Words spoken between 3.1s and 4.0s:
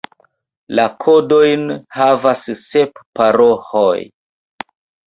paroĥoj.